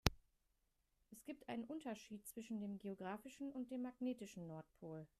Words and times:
Es 1.11 1.23
gibt 1.25 1.47
einen 1.47 1.63
Unterschied 1.65 2.25
zwischen 2.27 2.59
dem 2.59 2.79
geografischen 2.79 3.51
und 3.51 3.69
dem 3.69 3.83
magnetischen 3.83 4.47
Nordpol. 4.47 5.05